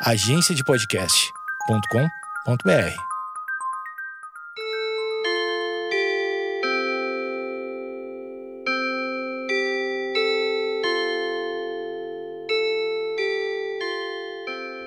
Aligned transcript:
agenciadepodcast.com.br. 0.00 2.94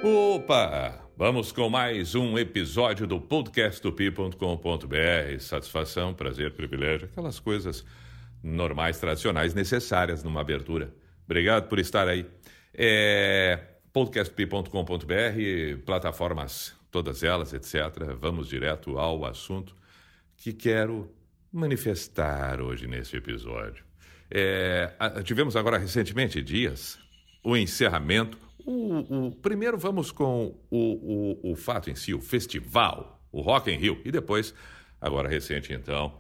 Opa! 0.04 0.98
Vamos 1.18 1.52
com 1.52 1.70
mais 1.70 2.16
um 2.16 2.38
episódio 2.38 3.06
do 3.06 3.20
podcast 3.20 3.86
do. 4.88 5.38
Satisfação, 5.40 6.14
prazer, 6.14 6.54
privilégio, 6.54 7.10
aquelas 7.12 7.38
coisas 7.38 7.84
normais, 8.42 8.98
tradicionais, 8.98 9.54
necessárias 9.54 10.24
numa 10.24 10.40
abertura. 10.40 10.94
Obrigado 11.26 11.68
por 11.68 11.80
estar 11.80 12.08
aí. 12.08 12.26
É, 12.74 13.60
podcastp.com.br, 13.94 15.84
plataformas, 15.86 16.74
todas 16.90 17.24
elas, 17.24 17.54
etc. 17.54 18.16
Vamos 18.18 18.48
direto 18.48 18.98
ao 18.98 19.26
assunto 19.26 19.76
que 20.38 20.54
quero 20.54 21.14
manifestar 21.52 22.62
hoje 22.62 22.88
nesse 22.88 23.18
episódio. 23.18 23.84
É, 24.30 24.94
tivemos 25.26 25.56
agora 25.58 25.78
recentemente 25.78 26.42
dias 26.42 26.98
o 27.44 27.58
encerramento. 27.58 28.38
O, 28.66 29.28
o 29.28 29.32
primeiro 29.36 29.78
vamos 29.78 30.12
com 30.12 30.56
o, 30.70 31.40
o, 31.44 31.52
o 31.52 31.56
fato 31.56 31.90
em 31.90 31.96
si, 31.96 32.14
o 32.14 32.22
festival, 32.22 33.22
o 33.32 33.42
Rock 33.42 33.72
in 33.72 33.78
Rio, 33.78 34.00
e 34.06 34.12
depois, 34.12 34.54
agora 35.02 35.28
recente 35.28 35.74
então, 35.74 36.18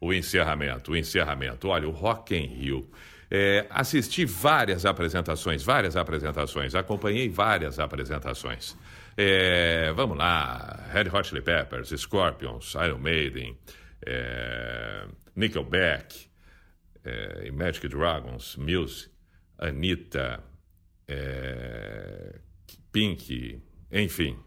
o 0.00 0.12
encerramento, 0.12 0.92
o 0.92 0.96
encerramento. 0.96 1.68
Olha, 1.68 1.88
o 1.88 1.92
Rock 1.92 2.36
in 2.36 2.46
Rio. 2.46 2.90
É, 3.36 3.66
assisti 3.68 4.24
várias 4.24 4.86
apresentações, 4.86 5.64
várias 5.64 5.96
apresentações, 5.96 6.72
acompanhei 6.72 7.28
várias 7.28 7.80
apresentações. 7.80 8.76
É, 9.16 9.92
vamos 9.92 10.16
lá, 10.16 10.86
Red 10.92 11.08
Hot 11.12 11.26
Chili 11.26 11.42
Peppers, 11.42 11.88
Scorpions, 12.00 12.74
Iron 12.74 12.98
Maiden, 12.98 13.58
é, 14.06 15.08
Nickelback, 15.34 16.28
é, 17.02 17.50
Magic 17.50 17.88
Dragons, 17.88 18.54
Muse, 18.54 19.10
Anitta, 19.58 20.40
é, 21.08 22.38
Pink, 22.92 23.60
enfim, 23.90 24.38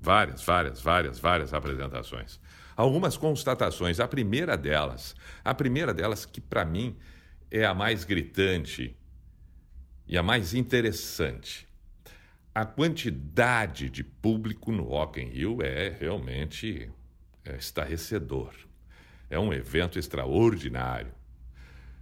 várias, 0.00 0.44
várias, 0.44 0.80
várias, 0.80 1.18
várias 1.18 1.52
apresentações 1.52 2.38
algumas 2.76 3.16
constatações. 3.16 4.00
A 4.00 4.08
primeira 4.08 4.56
delas, 4.56 5.14
a 5.44 5.52
primeira 5.52 5.92
delas 5.92 6.24
que 6.24 6.40
para 6.40 6.64
mim 6.64 6.96
é 7.50 7.64
a 7.64 7.74
mais 7.74 8.04
gritante 8.04 8.96
e 10.06 10.16
a 10.16 10.22
mais 10.22 10.54
interessante. 10.54 11.68
A 12.54 12.64
quantidade 12.64 13.88
de 13.88 14.02
público 14.02 14.72
no 14.72 14.84
Rock 14.84 15.20
in 15.20 15.26
Rio 15.26 15.62
é 15.62 15.88
realmente 15.88 16.90
é 17.44 17.56
estarrecedor. 17.56 18.54
É 19.28 19.38
um 19.38 19.52
evento 19.52 19.98
extraordinário. 19.98 21.12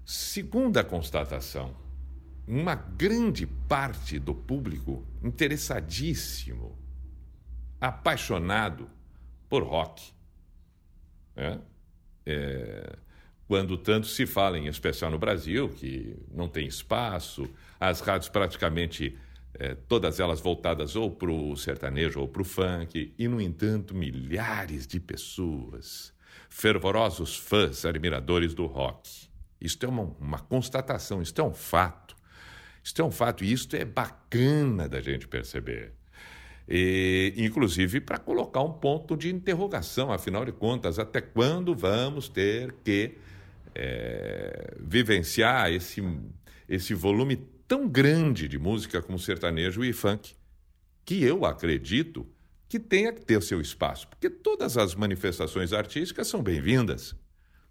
Segunda 0.04 0.82
constatação, 0.82 1.76
uma 2.46 2.74
grande 2.74 3.46
parte 3.46 4.18
do 4.18 4.34
público 4.34 5.06
interessadíssimo, 5.22 6.78
apaixonado 7.78 8.90
por 9.48 9.62
rock. 9.62 10.12
É? 11.36 11.58
É, 12.24 12.98
quando 13.48 13.78
tanto 13.78 14.06
se 14.06 14.26
fala, 14.26 14.58
em 14.58 14.66
especial 14.66 15.10
no 15.10 15.18
Brasil, 15.18 15.70
que 15.70 16.14
não 16.30 16.46
tem 16.46 16.68
espaço, 16.68 17.48
as 17.80 18.00
rádios 18.00 18.28
praticamente 18.28 19.16
é, 19.54 19.74
todas 19.74 20.20
elas 20.20 20.38
voltadas 20.38 20.94
ou 20.94 21.10
para 21.10 21.30
o 21.30 21.56
sertanejo 21.56 22.20
ou 22.20 22.28
para 22.28 22.42
o 22.42 22.44
funk, 22.44 23.14
e, 23.18 23.26
no 23.26 23.40
entanto, 23.40 23.94
milhares 23.94 24.86
de 24.86 25.00
pessoas, 25.00 26.12
fervorosos 26.50 27.38
fãs, 27.38 27.86
admiradores 27.86 28.52
do 28.52 28.66
rock. 28.66 29.28
Isto 29.58 29.86
é 29.86 29.88
uma, 29.88 30.02
uma 30.20 30.38
constatação, 30.38 31.22
isto 31.22 31.40
é 31.40 31.44
um 31.44 31.54
fato. 31.54 32.14
Isto 32.84 33.00
é 33.00 33.04
um 33.04 33.10
fato 33.10 33.44
e 33.44 33.52
isto 33.52 33.74
é 33.74 33.84
bacana 33.84 34.88
da 34.88 35.00
gente 35.00 35.26
perceber. 35.26 35.94
E, 36.68 37.32
inclusive 37.38 37.98
para 37.98 38.18
colocar 38.18 38.60
um 38.60 38.72
ponto 38.72 39.16
de 39.16 39.30
interrogação, 39.30 40.12
afinal 40.12 40.44
de 40.44 40.52
contas, 40.52 40.98
até 40.98 41.22
quando 41.22 41.74
vamos 41.74 42.28
ter 42.28 42.74
que 42.84 43.16
é, 43.74 44.76
vivenciar 44.80 45.70
esse, 45.72 46.02
esse 46.68 46.94
volume 46.94 47.36
tão 47.66 47.88
grande 47.88 48.48
de 48.48 48.58
música 48.58 49.02
como 49.02 49.18
sertanejo 49.18 49.84
e 49.84 49.92
funk, 49.92 50.34
que 51.04 51.22
eu 51.22 51.44
acredito 51.44 52.26
que 52.68 52.78
tenha 52.78 53.12
que 53.12 53.24
ter 53.24 53.42
seu 53.42 53.60
espaço, 53.60 54.08
porque 54.08 54.28
todas 54.28 54.76
as 54.76 54.94
manifestações 54.94 55.72
artísticas 55.72 56.28
são 56.28 56.42
bem-vindas. 56.42 57.14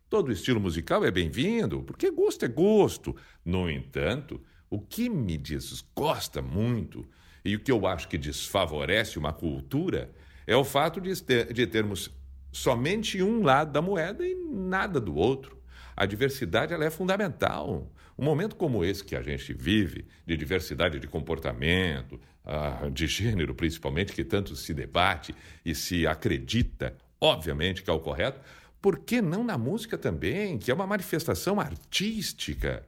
Todo 0.09 0.31
estilo 0.31 0.59
musical 0.59 1.03
é 1.03 1.12
bem-vindo, 1.12 1.84
porque 1.84 2.09
gosto 2.09 2.46
é 2.46 2.47
gosto. 2.47 3.16
No 3.44 3.69
entanto, 3.69 4.41
o 4.69 4.80
que 4.80 5.09
me 5.09 5.38
desgosta 5.38 6.41
muito 6.41 7.06
e 7.44 7.56
o 7.56 7.59
que 7.59 7.72
eu 7.72 7.86
acho 7.86 8.07
que 8.07 8.18
desfavorece 8.18 9.19
uma 9.19 9.34
cultura 9.34 10.12
é 10.46 10.56
o 10.56 10.63
fato 10.63 11.00
de, 11.00 11.22
ter, 11.22 11.52
de 11.52 11.68
termos 11.68 12.09
somente 12.52 13.22
um 13.22 13.44
lado 13.44 13.72
da 13.72 13.81
moeda 13.81 14.25
e 14.25 14.34
nada 14.36 15.00
do 15.00 15.16
outro. 15.16 15.56
A 15.97 16.06
diversidade 16.06 16.75
ela 16.75 16.85
é 16.85 16.91
fundamental. 16.91 17.91
Um 18.16 18.24
momento 18.24 18.56
como 18.56 18.85
esse 18.85 19.03
que 19.03 19.16
a 19.16 19.22
gente 19.24 19.52
vive, 19.52 20.06
de 20.28 20.38
diversidade 20.38 21.00
de 21.00 21.08
comportamento, 21.08 22.22
ah, 22.46 22.88
de 22.94 23.08
gênero 23.08 23.56
principalmente, 23.56 24.13
que 24.13 24.24
tanto 24.24 24.56
se 24.56 24.75
debate 24.75 25.34
e 25.66 25.74
se 25.74 26.06
acredita, 26.06 26.96
obviamente, 27.19 27.81
que 27.81 27.90
é 27.90 27.94
o 27.94 28.00
correto, 28.00 28.40
por 28.80 29.00
que 29.00 29.24
não 29.24 29.44
na 29.44 29.57
música 29.57 29.97
também, 29.97 30.59
que 30.59 30.69
é 30.69 30.74
uma 30.74 30.86
manifestação 30.86 31.59
artística? 31.59 32.87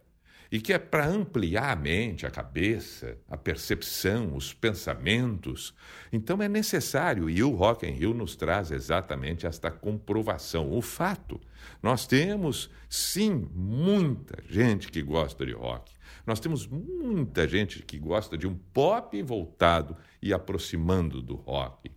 E 0.52 0.60
que 0.60 0.74
é 0.74 0.80
para 0.80 1.08
ampliar 1.08 1.72
a 1.72 1.76
mente, 1.76 2.26
a 2.26 2.32
cabeça, 2.32 3.18
a 3.30 3.38
percepção, 3.38 4.36
os 4.36 4.52
pensamentos. 4.52 5.76
Então 6.12 6.42
é 6.42 6.50
necessário, 6.50 7.30
e 7.30 7.44
o 7.44 7.52
Rock 7.52 7.86
in 7.86 7.92
Rio 7.92 8.14
nos 8.14 8.36
traz 8.36 8.72
exatamente 8.72 9.46
esta 9.46 9.70
comprovação, 9.70 10.72
o 10.72 10.82
fato. 10.82 11.40
Nós 11.84 12.08
temos, 12.08 12.70
sim, 12.90 13.48
muita 13.54 14.42
gente 14.48 14.92
que 14.92 15.04
gosta 15.04 15.46
de 15.46 15.54
rock. 15.54 15.92
Nós 16.26 16.40
temos 16.40 16.66
muita 16.68 17.48
gente 17.48 17.84
que 17.84 18.00
gosta 18.00 18.38
de 18.38 18.48
um 18.48 18.56
pop 18.56 19.22
voltado 19.22 19.96
e 20.22 20.34
aproximando 20.34 21.22
do 21.22 21.36
rock. 21.36 21.92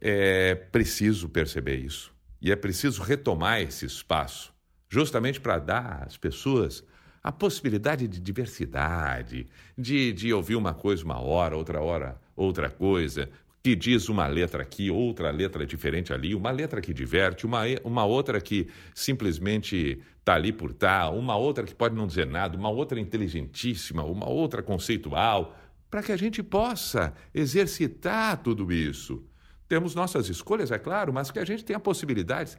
É 0.00 0.54
preciso 0.54 1.28
perceber 1.28 1.76
isso. 1.76 2.12
E 2.40 2.52
é 2.52 2.56
preciso 2.56 3.02
retomar 3.02 3.62
esse 3.62 3.86
espaço, 3.86 4.52
justamente 4.88 5.40
para 5.40 5.58
dar 5.58 6.04
às 6.06 6.16
pessoas 6.16 6.84
a 7.26 7.32
possibilidade 7.32 8.06
de 8.06 8.20
diversidade, 8.20 9.48
de, 9.76 10.12
de 10.12 10.32
ouvir 10.32 10.54
uma 10.54 10.72
coisa 10.72 11.04
uma 11.04 11.20
hora, 11.20 11.56
outra 11.56 11.80
hora 11.80 12.20
outra 12.36 12.70
coisa, 12.70 13.28
que 13.64 13.74
diz 13.74 14.08
uma 14.08 14.28
letra 14.28 14.62
aqui, 14.62 14.92
outra 14.92 15.32
letra 15.32 15.66
diferente 15.66 16.12
ali, 16.12 16.36
uma 16.36 16.52
letra 16.52 16.80
que 16.80 16.94
diverte, 16.94 17.44
uma, 17.44 17.62
uma 17.82 18.04
outra 18.04 18.40
que 18.40 18.68
simplesmente 18.94 20.00
está 20.20 20.34
ali 20.34 20.52
por 20.52 20.72
tá, 20.72 21.10
uma 21.10 21.34
outra 21.34 21.64
que 21.64 21.74
pode 21.74 21.96
não 21.96 22.06
dizer 22.06 22.28
nada, 22.28 22.56
uma 22.56 22.70
outra 22.70 23.00
inteligentíssima, 23.00 24.04
uma 24.04 24.28
outra 24.28 24.62
conceitual, 24.62 25.58
para 25.90 26.04
que 26.04 26.12
a 26.12 26.16
gente 26.16 26.44
possa 26.44 27.12
exercitar 27.34 28.40
tudo 28.40 28.72
isso. 28.72 29.24
Temos 29.68 29.96
nossas 29.96 30.28
escolhas, 30.28 30.70
é 30.70 30.78
claro, 30.78 31.12
mas 31.12 31.32
que 31.32 31.40
a 31.40 31.44
gente 31.44 31.64
tenha 31.64 31.80
possibilidades. 31.80 32.56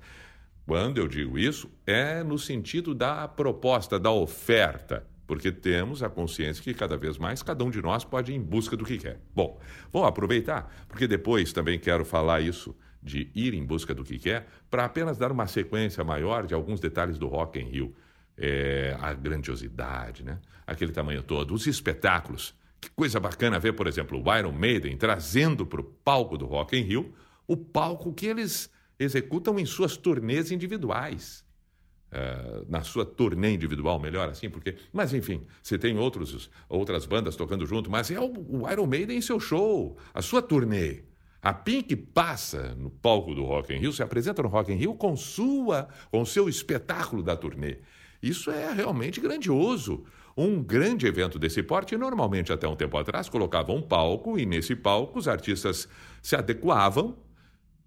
Quando 0.67 0.97
eu 0.97 1.07
digo 1.07 1.39
isso, 1.39 1.71
é 1.85 2.21
no 2.21 2.37
sentido 2.37 2.93
da 2.93 3.25
proposta, 3.25 3.97
da 3.97 4.11
oferta, 4.11 5.07
porque 5.25 5.49
temos 5.49 6.03
a 6.03 6.09
consciência 6.09 6.61
que 6.61 6.73
cada 6.73 6.97
vez 6.97 7.17
mais 7.17 7.41
cada 7.41 7.63
um 7.63 7.69
de 7.69 7.81
nós 7.81 8.03
pode 8.03 8.33
ir 8.33 8.35
em 8.35 8.41
busca 8.41 8.75
do 8.75 8.83
que 8.83 8.97
quer. 8.97 9.17
Bom, 9.33 9.57
vou 9.89 10.03
aproveitar, 10.03 10.85
porque 10.89 11.07
depois 11.07 11.53
também 11.53 11.79
quero 11.79 12.03
falar 12.03 12.41
isso 12.41 12.75
de 13.01 13.31
ir 13.33 13.53
em 13.53 13.65
busca 13.65 13.95
do 13.95 14.03
que 14.03 14.19
quer, 14.19 14.45
para 14.69 14.83
apenas 14.83 15.17
dar 15.17 15.31
uma 15.31 15.47
sequência 15.47 16.03
maior 16.03 16.45
de 16.45 16.53
alguns 16.53 16.81
detalhes 16.81 17.17
do 17.17 17.27
Rock 17.27 17.57
in 17.57 17.69
Rio. 17.69 17.95
É, 18.37 18.95
a 19.01 19.13
grandiosidade, 19.13 20.23
né? 20.23 20.37
aquele 20.67 20.91
tamanho 20.91 21.23
todo, 21.23 21.53
os 21.53 21.65
espetáculos. 21.65 22.53
Que 22.79 22.89
coisa 22.91 23.21
bacana 23.21 23.57
ver, 23.57 23.71
por 23.71 23.87
exemplo, 23.87 24.21
o 24.21 24.37
Iron 24.37 24.51
Maiden 24.51 24.97
trazendo 24.97 25.65
para 25.65 25.79
o 25.79 25.83
palco 25.83 26.37
do 26.37 26.45
Rock 26.45 26.77
in 26.77 26.81
Rio 26.81 27.15
o 27.47 27.55
palco 27.55 28.13
que 28.13 28.27
eles 28.27 28.69
executam 28.99 29.59
em 29.59 29.65
suas 29.65 29.97
turnês 29.97 30.51
individuais. 30.51 31.45
Uh, 32.09 32.65
na 32.69 32.83
sua 32.83 33.05
turnê 33.05 33.53
individual, 33.53 33.99
melhor 33.99 34.29
assim, 34.29 34.49
porque. 34.49 34.75
Mas 34.93 35.13
enfim, 35.13 35.45
você 35.61 35.77
tem 35.77 35.97
outros, 35.97 36.49
outras 36.69 37.05
bandas 37.05 37.35
tocando 37.35 37.65
junto, 37.65 37.91
mas 37.91 38.09
é 38.09 38.17
o, 38.17 38.31
o 38.31 38.71
Iron 38.71 38.87
Maiden 38.87 39.17
em 39.17 39.21
seu 39.21 39.41
show, 39.41 39.97
a 40.13 40.21
sua 40.21 40.41
turnê. 40.41 41.03
A 41.41 41.53
Pink 41.53 41.95
passa 41.97 42.73
no 42.75 42.89
palco 42.89 43.35
do 43.35 43.43
Rock 43.43 43.73
in 43.73 43.79
Rio, 43.79 43.91
se 43.91 44.01
apresenta 44.01 44.41
no 44.41 44.47
Rock 44.47 44.71
in 44.71 44.75
Rio 44.75 44.95
com 44.95 45.17
sua, 45.17 45.89
com 46.09 46.23
seu 46.25 46.47
espetáculo 46.47 47.21
da 47.21 47.35
turnê. 47.35 47.79
Isso 48.21 48.49
é 48.49 48.71
realmente 48.71 49.19
grandioso. 49.19 50.05
Um 50.35 50.61
grande 50.61 51.07
evento 51.07 51.37
desse 51.37 51.61
porte, 51.61 51.97
normalmente 51.97 52.53
até 52.53 52.67
um 52.67 52.75
tempo 52.75 52.97
atrás, 52.97 53.27
colocava 53.27 53.71
um 53.71 53.81
palco 53.81 54.37
e 54.37 54.45
nesse 54.45 54.75
palco 54.75 55.19
os 55.19 55.27
artistas 55.27 55.89
se 56.21 56.35
adequavam 56.35 57.17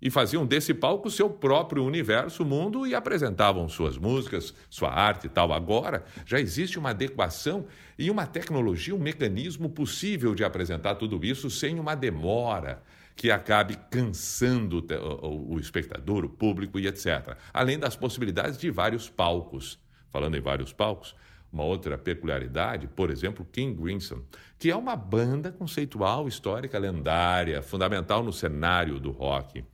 e 0.01 0.11
faziam 0.11 0.47
desse 0.47 0.73
palco 0.73 1.11
seu 1.11 1.29
próprio 1.29 1.85
universo, 1.85 2.45
mundo 2.45 2.87
e 2.87 2.95
apresentavam 2.95 3.69
suas 3.69 3.99
músicas, 3.99 4.55
sua 4.69 4.91
arte 4.91 5.27
e 5.27 5.31
tal. 5.31 5.53
Agora 5.53 6.05
já 6.25 6.41
existe 6.41 6.79
uma 6.79 6.91
adequação 6.91 7.67
e 7.99 8.11
uma 8.11 8.27
tecnologia, 8.27 8.95
um 8.95 8.99
mecanismo 8.99 9.69
possível 9.69 10.35
de 10.35 10.45
apresentar 10.45 10.95
tudo 10.95 11.25
isso 11.25 11.51
sem 11.51 11.79
uma 11.79 11.95
demora 11.95 12.83
que 13.15 13.31
acabe 13.31 13.77
cansando 13.91 14.83
o 15.23 15.59
espectador, 15.59 16.25
o 16.25 16.29
público 16.29 16.79
e 16.79 16.87
etc. 16.87 17.37
Além 17.53 17.79
das 17.79 17.95
possibilidades 17.95 18.57
de 18.59 18.71
vários 18.71 19.11
palcos. 19.11 19.79
Falando 20.09 20.37
em 20.37 20.41
vários 20.41 20.73
palcos, 20.73 21.15
uma 21.53 21.63
outra 21.63 21.99
peculiaridade, 21.99 22.89
por 22.89 23.11
exemplo, 23.11 23.47
King 23.53 23.81
Crimson, 23.81 24.23
que 24.59 24.71
é 24.71 24.77
uma 24.77 24.97
banda 24.97 25.53
conceitual, 25.53 26.27
histórica, 26.27 26.79
lendária, 26.79 27.61
fundamental 27.61 28.23
no 28.23 28.33
cenário 28.33 28.99
do 28.99 29.11
rock. 29.11 29.65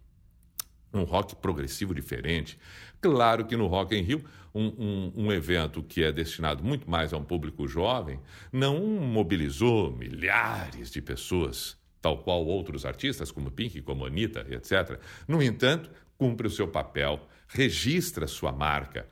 Um 0.92 1.02
rock 1.02 1.36
progressivo 1.36 1.94
diferente. 1.94 2.58
Claro 3.00 3.44
que 3.44 3.56
no 3.56 3.66
Rock 3.66 3.94
in 3.94 4.02
Rio, 4.02 4.24
um, 4.54 4.66
um, 4.66 5.12
um 5.26 5.32
evento 5.32 5.82
que 5.82 6.02
é 6.02 6.10
destinado 6.10 6.64
muito 6.64 6.90
mais 6.90 7.12
a 7.12 7.16
um 7.16 7.24
público 7.24 7.68
jovem, 7.68 8.18
não 8.50 8.84
mobilizou 8.86 9.92
milhares 9.92 10.90
de 10.90 11.02
pessoas, 11.02 11.76
tal 12.00 12.18
qual 12.18 12.44
outros 12.46 12.86
artistas, 12.86 13.30
como 13.30 13.50
Pink, 13.50 13.82
como 13.82 14.06
Anitta, 14.06 14.46
etc. 14.50 14.98
No 15.28 15.42
entanto, 15.42 15.90
cumpre 16.16 16.46
o 16.46 16.50
seu 16.50 16.66
papel, 16.66 17.20
registra 17.48 18.26
sua 18.26 18.50
marca, 18.50 19.08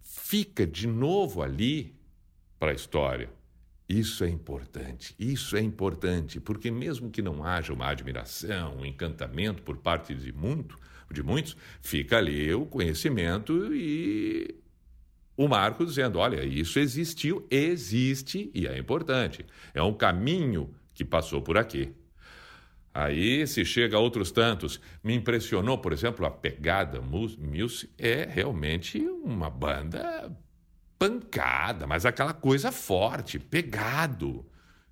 fica 0.00 0.66
de 0.66 0.86
novo 0.86 1.42
ali 1.42 1.94
para 2.58 2.70
a 2.70 2.74
história. 2.74 3.28
Isso 3.92 4.24
é 4.24 4.28
importante, 4.30 5.14
isso 5.18 5.54
é 5.54 5.60
importante, 5.60 6.40
porque 6.40 6.70
mesmo 6.70 7.10
que 7.10 7.20
não 7.20 7.44
haja 7.44 7.74
uma 7.74 7.88
admiração, 7.88 8.78
um 8.78 8.86
encantamento 8.86 9.62
por 9.62 9.76
parte 9.76 10.14
de, 10.14 10.32
muito, 10.32 10.78
de 11.10 11.22
muitos, 11.22 11.54
fica 11.82 12.16
ali 12.16 12.54
o 12.54 12.64
conhecimento 12.64 13.74
e 13.74 14.54
o 15.36 15.46
marco 15.46 15.84
dizendo: 15.84 16.18
olha, 16.18 16.42
isso 16.42 16.78
existiu, 16.78 17.46
existe 17.50 18.50
e 18.54 18.66
é 18.66 18.78
importante. 18.78 19.44
É 19.74 19.82
um 19.82 19.92
caminho 19.92 20.74
que 20.94 21.04
passou 21.04 21.42
por 21.42 21.58
aqui. 21.58 21.92
Aí 22.94 23.46
se 23.46 23.62
chega 23.62 23.98
a 23.98 24.00
outros 24.00 24.32
tantos. 24.32 24.80
Me 25.04 25.14
impressionou, 25.14 25.76
por 25.76 25.92
exemplo, 25.92 26.24
a 26.24 26.30
pegada 26.30 26.98
Muse 26.98 27.90
é 27.98 28.24
realmente 28.24 28.98
uma 29.22 29.50
banda 29.50 30.34
pancada, 31.02 31.84
mas 31.84 32.06
aquela 32.06 32.32
coisa 32.32 32.70
forte, 32.70 33.36
pegado. 33.36 34.46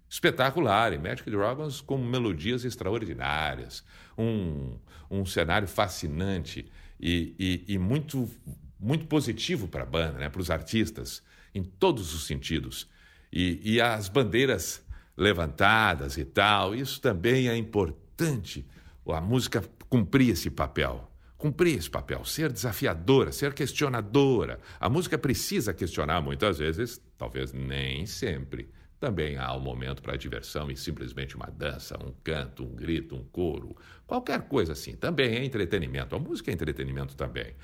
Espetacular, 0.08 0.92
e 0.92 0.98
Magic 0.98 1.30
Dragons 1.30 1.80
com 1.80 1.96
melodias 1.96 2.64
extraordinárias, 2.64 3.84
um, 4.18 4.76
um 5.08 5.24
cenário 5.24 5.68
fascinante 5.68 6.68
e, 6.98 7.36
e, 7.38 7.74
e 7.74 7.78
muito, 7.78 8.28
muito 8.76 9.06
positivo 9.06 9.68
para 9.68 9.84
a 9.84 9.86
banda, 9.86 10.18
né? 10.18 10.28
para 10.28 10.40
os 10.40 10.50
artistas, 10.50 11.22
em 11.54 11.62
todos 11.62 12.12
os 12.12 12.26
sentidos. 12.26 12.88
E, 13.32 13.60
e 13.62 13.80
as 13.80 14.08
bandeiras 14.08 14.84
levantadas 15.16 16.16
e 16.16 16.24
tal. 16.24 16.74
Isso 16.74 17.00
também 17.00 17.48
é 17.48 17.56
importante. 17.56 18.66
A 19.06 19.20
música 19.20 19.62
cumprir 19.88 20.30
esse 20.30 20.50
papel. 20.50 21.09
Cumprir 21.40 21.78
esse 21.78 21.88
papel, 21.88 22.22
ser 22.22 22.52
desafiadora, 22.52 23.32
ser 23.32 23.54
questionadora. 23.54 24.60
A 24.78 24.90
música 24.90 25.16
precisa 25.16 25.72
questionar 25.72 26.20
muitas 26.20 26.58
vezes, 26.58 27.00
talvez 27.16 27.50
nem 27.50 28.04
sempre. 28.04 28.68
Também 29.00 29.38
há 29.38 29.56
um 29.56 29.60
momento 29.60 30.02
para 30.02 30.18
diversão 30.18 30.70
e 30.70 30.76
simplesmente 30.76 31.34
uma 31.34 31.46
dança, 31.46 31.96
um 32.04 32.12
canto, 32.22 32.62
um 32.62 32.74
grito, 32.74 33.16
um 33.16 33.24
coro, 33.24 33.74
qualquer 34.06 34.42
coisa 34.42 34.74
assim. 34.74 34.94
Também 34.94 35.34
é 35.34 35.42
entretenimento. 35.42 36.14
A 36.14 36.18
música 36.18 36.50
é 36.50 36.52
entretenimento 36.52 37.16
também. 37.16 37.54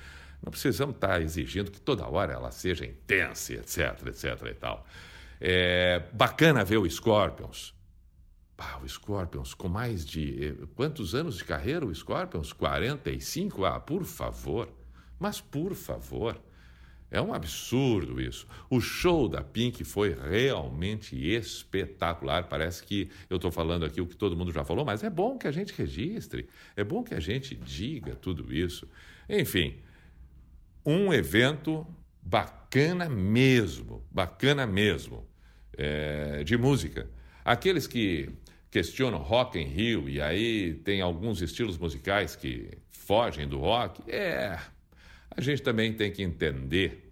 Não 0.43 0.49
precisamos 0.49 0.95
estar 0.95 1.21
exigindo 1.21 1.69
que 1.69 1.79
toda 1.79 2.07
hora 2.07 2.33
ela 2.33 2.49
seja 2.49 2.83
intensa, 2.83 3.53
etc, 3.53 4.07
etc 4.07 4.41
e 4.49 4.53
tal. 4.55 4.87
É 5.39 6.01
bacana 6.13 6.65
ver 6.65 6.77
o 6.77 6.89
Scorpions. 6.89 7.76
Ah, 8.57 8.79
o 8.83 8.89
Scorpions, 8.89 9.53
com 9.53 9.67
mais 9.67 10.05
de. 10.05 10.47
Eh, 10.47 10.55
quantos 10.75 11.13
anos 11.13 11.37
de 11.37 11.43
carreira 11.43 11.85
o 11.85 11.93
Scorpions? 11.93 12.51
45? 12.53 13.65
Ah, 13.65 13.79
por 13.79 14.03
favor. 14.03 14.69
Mas 15.19 15.39
por 15.39 15.75
favor. 15.75 16.41
É 17.09 17.21
um 17.21 17.33
absurdo 17.33 18.19
isso. 18.19 18.45
O 18.69 18.81
show 18.81 19.29
da 19.29 19.41
Pink 19.41 19.83
foi 19.85 20.13
realmente 20.13 21.15
espetacular. 21.15 22.49
Parece 22.49 22.83
que 22.83 23.09
eu 23.29 23.37
estou 23.37 23.49
falando 23.49 23.85
aqui 23.85 24.01
o 24.01 24.05
que 24.05 24.15
todo 24.15 24.35
mundo 24.35 24.51
já 24.51 24.65
falou, 24.65 24.83
mas 24.83 25.03
é 25.03 25.09
bom 25.09 25.37
que 25.37 25.47
a 25.47 25.51
gente 25.51 25.73
registre, 25.73 26.49
é 26.75 26.83
bom 26.83 27.03
que 27.03 27.13
a 27.13 27.19
gente 27.19 27.55
diga 27.55 28.13
tudo 28.13 28.53
isso. 28.53 28.85
Enfim, 29.29 29.77
um 30.85 31.13
evento 31.13 31.87
bacana 32.21 33.07
mesmo, 33.07 34.05
bacana 34.11 34.67
mesmo, 34.67 35.25
é, 35.77 36.43
de 36.43 36.57
música. 36.57 37.09
Aqueles 37.47 37.87
que 37.87 38.29
questionam 38.69 39.19
rock 39.19 39.57
em 39.57 39.67
Rio 39.67 40.09
e 40.09 40.19
aí 40.21 40.73
tem 40.83 40.99
alguns 40.99 41.41
estilos 41.41 41.77
musicais 41.77 42.35
que 42.35 42.71
fogem 42.89 43.47
do 43.47 43.57
rock, 43.57 44.03
é, 44.11 44.59
a 45.31 45.39
gente 45.39 45.61
também 45.61 45.93
tem 45.93 46.11
que 46.11 46.21
entender 46.21 47.09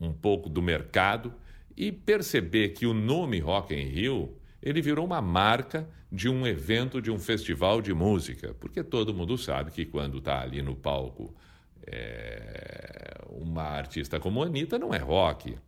um 0.00 0.12
pouco 0.12 0.48
do 0.48 0.62
mercado 0.62 1.34
e 1.76 1.90
perceber 1.90 2.68
que 2.68 2.86
o 2.86 2.94
nome 2.94 3.40
Rock 3.40 3.74
em 3.74 3.88
Rio 3.88 4.38
ele 4.62 4.80
virou 4.80 5.04
uma 5.04 5.20
marca 5.20 5.90
de 6.12 6.28
um 6.28 6.46
evento, 6.46 7.02
de 7.02 7.10
um 7.10 7.18
festival 7.18 7.82
de 7.82 7.92
música, 7.92 8.54
porque 8.54 8.84
todo 8.84 9.12
mundo 9.12 9.36
sabe 9.36 9.72
que 9.72 9.84
quando 9.84 10.18
está 10.18 10.42
ali 10.42 10.62
no 10.62 10.76
palco 10.76 11.34
é, 11.84 13.16
uma 13.28 13.64
artista 13.64 14.20
como 14.20 14.44
Anitta 14.44 14.78
não 14.78 14.94
é 14.94 14.98
rock. 14.98 15.58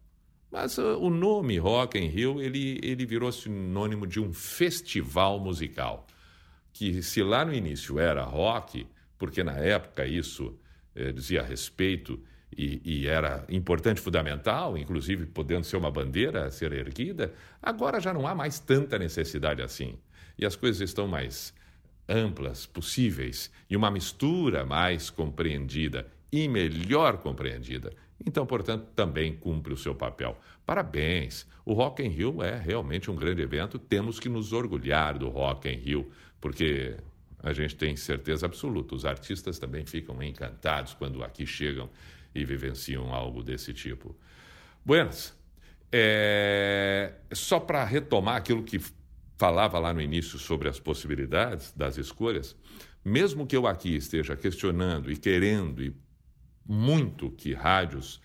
Mas 0.53 0.77
uh, 0.77 0.99
o 0.99 1.09
nome 1.09 1.57
Rock 1.57 1.99
in 1.99 2.09
Rio 2.09 2.39
ele, 2.39 2.79
ele 2.83 3.07
virou 3.07 3.33
sinônimo 3.33 4.07
de 4.07 4.21
um 4.21 4.35
festival 4.35 5.41
musical. 5.41 6.07
Que 6.75 7.03
se 7.03 7.23
lá 7.23 7.43
no 7.43 7.55
início 7.55 7.99
era 7.99 8.23
rock, 8.23 8.87
porque 9.19 9.43
na 9.43 9.57
época 9.57 10.07
isso 10.07 10.55
eh, 10.95 11.13
dizia 11.13 11.43
respeito 11.43 12.21
e, 12.57 12.81
e, 12.85 13.07
era 13.07 13.45
importante, 13.49 14.01
fundamental, 14.01 14.77
inclusive 14.77 15.27
podendo 15.27 15.65
ser 15.65 15.77
uma 15.77 15.91
bandeira 15.91 16.47
a 16.47 16.51
ser 16.51 16.73
erguida, 16.73 17.33
agora 17.63 18.01
já 18.01 18.13
não 18.13 18.27
há 18.27 18.35
mais 18.35 18.59
tanta 18.59 18.99
necessidade 18.99 19.63
assim. 19.63 19.99
E 20.39 20.45
as 20.45 20.57
coisas 20.57 20.81
estão 20.81 21.07
mais 21.07 21.55
amplas 22.09 22.67
possíveis 22.67 23.51
e 23.71 23.77
uma 23.77 23.91
mistura 23.91 24.67
mais 24.67 25.09
compreendida 25.09 26.07
e 26.31 26.49
melhor 26.49 27.19
compreendida. 27.19 27.93
Então, 28.25 28.47
portanto, 28.47 28.87
também 28.95 29.35
cumpre 29.35 29.73
o 29.73 29.77
seu 29.77 29.95
papel. 29.95 30.39
Parabéns! 30.65 31.47
O 31.65 31.73
Rock 31.73 32.03
in 32.03 32.09
Rio 32.09 32.43
é 32.43 32.57
realmente 32.57 33.11
um 33.11 33.17
grande 33.17 33.43
evento. 33.43 33.79
Temos 33.79 34.21
que 34.21 34.29
nos 34.29 34.53
orgulhar 34.53 35.19
do 35.19 35.29
Rock 35.29 35.69
in 35.69 35.77
Rio, 35.77 36.11
porque 36.41 36.97
a 37.43 37.53
gente 37.53 37.75
tem 37.75 37.97
certeza 37.97 38.47
absoluta. 38.47 38.95
Os 38.95 39.05
artistas 39.05 39.59
também 39.59 39.85
ficam 39.85 40.23
encantados 40.23 40.95
quando 40.95 41.23
aqui 41.25 41.47
chegam 41.47 41.91
e 42.35 42.45
vivenciam 42.45 43.13
algo 43.13 43.43
desse 43.43 43.73
tipo. 43.73 44.17
Buenas, 44.85 45.37
é... 45.91 47.15
só 47.33 47.59
para 47.61 47.85
retomar 47.85 48.37
aquilo 48.37 48.63
que 48.63 48.81
falava 49.37 49.79
lá 49.79 49.93
no 49.93 50.01
início 50.01 50.39
sobre 50.39 50.69
as 50.69 50.79
possibilidades 50.79 51.73
das 51.73 51.99
escolhas, 51.99 52.57
mesmo 53.05 53.47
que 53.47 53.57
eu 53.57 53.67
aqui 53.67 53.97
esteja 53.97 54.37
questionando 54.37 55.11
e 55.11 55.17
querendo 55.17 55.83
e 55.83 55.93
muito 56.67 57.31
que 57.31 57.55
rádios 57.55 58.21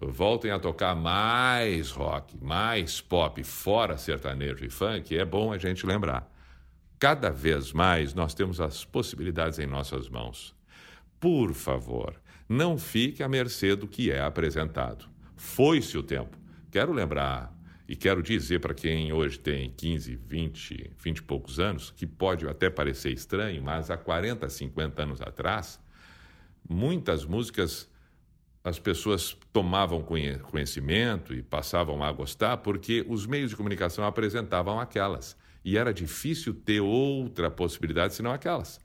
voltem 0.00 0.50
a 0.50 0.58
tocar 0.58 0.94
mais 0.94 1.90
rock, 1.90 2.36
mais 2.42 3.00
pop, 3.00 3.42
fora 3.44 3.96
sertanejo 3.96 4.64
e 4.64 4.70
funk, 4.70 5.16
é 5.16 5.24
bom 5.24 5.52
a 5.52 5.58
gente 5.58 5.86
lembrar. 5.86 6.30
Cada 6.98 7.30
vez 7.30 7.72
mais 7.72 8.14
nós 8.14 8.34
temos 8.34 8.60
as 8.60 8.84
possibilidades 8.84 9.58
em 9.58 9.66
nossas 9.66 10.08
mãos. 10.08 10.54
Por 11.18 11.52
favor, 11.52 12.20
não 12.48 12.78
fique 12.78 13.22
à 13.22 13.28
mercê 13.28 13.74
do 13.76 13.86
que 13.86 14.10
é 14.10 14.20
apresentado. 14.20 15.06
Foi-se 15.36 15.96
o 15.98 16.02
tempo. 16.02 16.36
Quero 16.70 16.92
lembrar 16.92 17.52
e 17.88 17.96
quero 17.96 18.22
dizer 18.22 18.60
para 18.60 18.74
quem 18.74 19.12
hoje 19.12 19.38
tem 19.38 19.70
15, 19.70 20.16
20, 20.16 20.92
20 20.98 21.18
e 21.18 21.22
poucos 21.22 21.58
anos, 21.58 21.90
que 21.90 22.06
pode 22.06 22.48
até 22.48 22.70
parecer 22.70 23.12
estranho, 23.12 23.62
mas 23.62 23.90
há 23.90 23.96
40, 23.96 24.48
50 24.48 25.02
anos 25.02 25.20
atrás, 25.20 25.80
muitas 26.68 27.24
músicas 27.24 27.88
as 28.64 28.78
pessoas 28.78 29.36
tomavam 29.52 30.04
conhecimento 30.42 31.34
e 31.34 31.42
passavam 31.42 32.02
a 32.02 32.12
gostar 32.12 32.58
porque 32.58 33.04
os 33.08 33.26
meios 33.26 33.50
de 33.50 33.56
comunicação 33.56 34.04
apresentavam 34.04 34.78
aquelas. 34.78 35.36
E 35.64 35.76
era 35.76 35.92
difícil 35.92 36.54
ter 36.54 36.80
outra 36.80 37.50
possibilidade 37.50 38.14
senão 38.14 38.30
aquelas. 38.32 38.80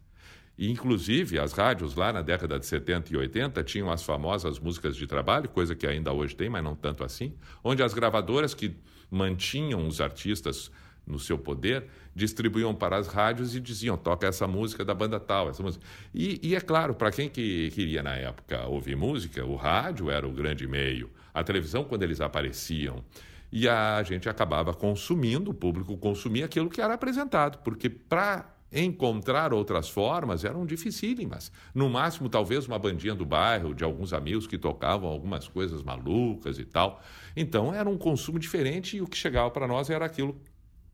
E, 0.58 0.72
inclusive, 0.72 1.38
as 1.38 1.54
rádios 1.54 1.94
lá 1.94 2.12
na 2.12 2.24
década 2.24 2.58
de 2.58 2.66
70 2.66 3.14
e 3.14 3.18
80 3.18 3.64
tinham 3.64 3.92
as 3.92 4.02
famosas 4.02 4.58
músicas 4.60 4.96
de 4.96 5.06
trabalho, 5.06 5.48
coisa 5.48 5.76
que 5.76 5.86
ainda 5.86 6.12
hoje 6.12 6.36
tem, 6.36 6.50
mas 6.50 6.64
não 6.64 6.76
tanto 6.76 7.04
assim, 7.04 7.36
onde 7.64 7.84
as 7.84 7.94
gravadoras 7.94 8.56
que 8.56 8.76
mantinham 9.10 9.88
os 9.88 10.02
artistas 10.02 10.72
no 11.08 11.18
seu 11.18 11.38
poder, 11.38 11.86
distribuíam 12.14 12.76
para 12.76 12.98
as 12.98 13.08
rádios 13.08 13.56
e 13.56 13.60
diziam: 13.60 13.96
toca 13.98 14.28
essa 14.28 14.46
música 14.46 14.84
da 14.84 14.94
banda 14.94 15.20
tal, 15.20 15.50
essa 15.50 15.64
música. 15.64 15.84
E, 16.14 16.40
e 16.44 16.56
é 16.56 16.60
claro, 16.60 16.94
para 16.94 17.12
quem 17.12 17.30
que 17.30 17.72
queria 17.72 18.04
na 18.04 18.16
época 18.16 18.66
ouvir 18.68 18.96
música, 18.96 19.46
o 19.46 19.56
rádio 19.56 20.12
era 20.12 20.28
o 20.28 20.32
grande 20.32 20.68
meio, 20.68 21.10
a 21.34 21.44
televisão, 21.44 21.84
quando 21.84 22.04
eles 22.04 22.20
apareciam. 22.20 23.04
E 23.52 23.68
a 23.68 24.04
gente 24.04 24.28
acabava 24.28 24.74
consumindo, 24.74 25.52
o 25.52 25.54
público 25.54 25.96
consumia 25.98 26.46
aquilo 26.46 26.70
que 26.70 26.82
era 26.82 26.96
apresentado, 26.96 27.60
porque 27.60 27.90
para 27.90 28.54
encontrar 28.72 29.54
outras 29.54 29.90
formas 29.90 30.44
eram 30.44 30.66
dificílimas. 30.66 31.52
No 31.74 31.90
máximo, 31.90 32.28
talvez 32.28 32.68
uma 32.68 32.78
bandinha 32.78 33.16
do 33.16 33.26
bairro, 33.26 33.74
de 33.74 33.84
alguns 33.84 34.12
amigos 34.12 34.46
que 34.46 34.58
tocavam 34.58 35.10
algumas 35.10 35.48
coisas 35.48 35.82
malucas 35.82 36.60
e 36.60 36.66
tal. 36.66 37.02
Então, 37.36 37.74
era 37.74 37.90
um 37.90 37.98
consumo 37.98 38.38
diferente 38.38 38.98
e 38.98 39.02
o 39.02 39.08
que 39.08 39.16
chegava 39.16 39.50
para 39.50 39.68
nós 39.68 39.90
era 39.90 40.06
aquilo 40.06 40.38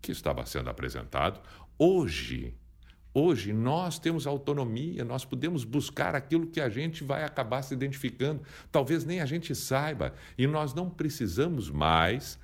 que 0.03 0.12
estava 0.12 0.45
sendo 0.45 0.69
apresentado. 0.69 1.39
Hoje, 1.79 2.53
hoje 3.13 3.53
nós 3.53 3.98
temos 3.98 4.27
autonomia, 4.27 5.05
nós 5.05 5.24
podemos 5.24 5.63
buscar 5.63 6.13
aquilo 6.13 6.45
que 6.45 6.60
a 6.60 6.69
gente 6.69 7.05
vai 7.05 7.24
acabar 7.24 7.62
se 7.62 7.74
identificando. 7.74 8.43
Talvez 8.69 9.05
nem 9.05 9.22
a 9.22 9.25
gente 9.25 9.55
saiba 9.55 10.13
e 10.38 10.45
nós 10.45 10.74
não 10.74 10.89
precisamos 10.89 11.69
mais 11.69 12.38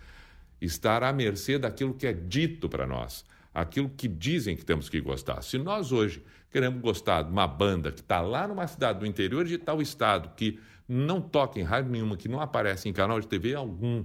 estar 0.62 1.04
à 1.04 1.12
mercê 1.12 1.60
daquilo 1.60 1.94
que 1.94 2.08
é 2.08 2.13
dito 2.13 2.70
para 2.70 2.88
nós, 2.88 3.25
aquilo 3.54 3.89
que 3.89 4.08
dizem 4.08 4.56
que 4.56 4.66
temos 4.66 4.88
que 4.88 5.01
gostar. 5.01 5.42
Se 5.42 5.58
nós 5.58 5.92
hoje 5.92 6.24
queremos 6.50 6.82
gostar 6.82 7.24
de 7.24 7.32
uma 7.32 7.46
banda 7.46 7.92
que 7.92 8.00
está 8.00 8.22
lá 8.22 8.48
numa 8.48 8.68
cidade 8.68 9.00
do 9.00 9.06
interior 9.06 9.46
de 9.46 9.58
tal 9.58 9.82
estado 9.82 10.34
que 10.36 10.60
não 10.88 11.22
toca 11.22 11.60
em 11.60 11.63
rádio 11.63 11.92
nenhuma, 11.92 12.18
que 12.18 12.30
não 12.30 12.39
aparece 12.39 12.88
em 12.88 12.94
canal 12.94 13.20
de 13.20 13.28
TV 13.28 13.54
algum, 13.54 14.04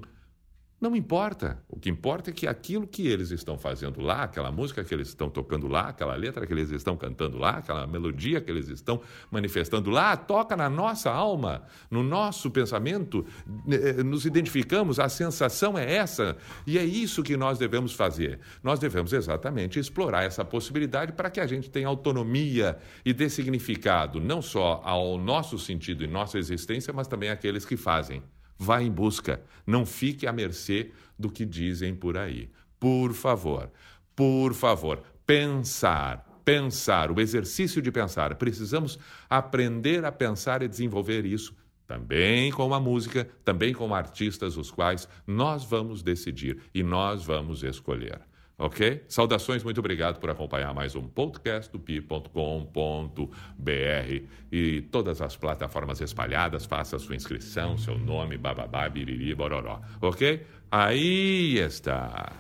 não 0.85 0.95
importa. 0.95 1.59
O 1.67 1.81
que 1.81 1.89
importa 1.89 2.29
é 2.29 2.33
que 2.33 2.47
aquilo 2.47 2.87
que 2.87 3.07
eles 3.07 3.31
estão 3.31 3.57
fazendo 3.57 4.03
lá, 4.03 4.25
aquela 4.25 4.53
música 4.53 4.85
que 4.85 4.93
eles 4.93 5.09
estão 5.09 5.31
tocando 5.31 5.67
lá, 5.67 5.89
aquela 5.89 6.15
letra 6.15 6.47
que 6.47 6.53
eles 6.53 6.71
estão 6.71 6.95
cantando 6.95 7.39
lá, 7.39 7.53
aquela 7.53 7.87
melodia 7.87 8.39
que 8.39 8.51
eles 8.51 8.69
estão 8.69 9.01
manifestando 9.31 9.91
lá, 9.91 10.15
toca 10.15 10.55
na 10.55 10.69
nossa 10.69 11.11
alma, 11.11 11.63
no 11.91 12.03
nosso 12.03 12.51
pensamento, 12.51 13.25
eh, 13.71 14.03
nos 14.03 14.27
identificamos, 14.27 15.01
a 15.01 15.09
sensação 15.09 15.79
é 15.79 15.95
essa. 15.95 16.37
E 16.67 16.79
é 16.79 16.85
isso 16.85 17.23
que 17.23 17.35
nós 17.35 17.57
devemos 17.59 17.95
fazer. 17.95 18.39
Nós 18.63 18.79
devemos 18.79 19.15
exatamente 19.15 19.79
explorar 19.79 20.25
essa 20.25 20.45
possibilidade 20.45 21.13
para 21.13 21.31
que 21.31 21.41
a 21.41 21.47
gente 21.47 21.71
tenha 21.71 21.89
autonomia 21.89 22.77
e 23.03 23.15
dê 23.15 23.31
significado, 23.31 24.21
não 24.21 24.43
só 24.43 24.83
ao 24.85 25.17
nosso 25.17 25.59
sentido 25.59 26.05
e 26.05 26.07
nossa 26.07 26.39
existência, 26.39 26.93
mas 26.93 27.09
também 27.09 27.31
àqueles 27.31 27.65
que 27.65 27.77
fazem. 27.77 28.23
Vá 28.59 28.83
em 28.83 28.91
busca, 28.91 29.43
não 29.67 29.85
fique 29.85 30.27
à 30.27 30.33
mercê 30.33 30.91
do 31.19 31.31
que 31.31 31.45
dizem 31.45 31.95
por 31.95 32.17
aí. 32.17 32.51
Por 32.79 33.13
favor, 33.13 33.71
por 34.15 34.55
favor, 34.55 35.03
pensar, 35.27 36.41
pensar, 36.45 37.11
o 37.11 37.21
exercício 37.21 37.81
de 37.81 37.91
pensar. 37.91 38.35
Precisamos 38.37 38.99
aprender 39.29 40.05
a 40.05 40.13
pensar 40.13 40.63
e 40.63 40.69
desenvolver 40.69 41.25
isso 41.25 41.55
também 41.87 42.51
com 42.51 42.73
a 42.73 42.81
música, 42.81 43.29
também 43.45 43.75
com 43.75 43.95
artistas 43.95 44.57
os 44.57 44.71
quais 44.71 45.09
nós 45.27 45.65
vamos 45.65 46.03
decidir 46.03 46.59
e 46.75 46.83
nós 46.83 47.25
vamos 47.25 47.63
escolher. 47.63 48.21
Ok? 48.57 49.05
Saudações, 49.09 49.65
muito 49.65 49.79
obrigado 49.79 50.21
por 50.21 50.31
acompanhar 50.31 50.73
mais 50.73 50.95
um 50.95 51.09
podcast 51.09 51.71
do 51.73 51.79
pi.com.br 51.81 52.29
e 54.53 54.81
todas 54.83 55.21
as 55.21 55.37
plataformas 55.37 56.01
espalhadas. 56.01 56.65
Faça 56.65 56.99
sua 56.99 57.17
inscrição, 57.17 57.77
seu 57.77 57.99
nome, 57.99 58.39
bababá, 58.39 58.89
biriri, 58.89 59.35
bororó. 59.35 59.81
Ok? 60.01 60.47
Aí 60.71 61.59
está. 61.59 62.33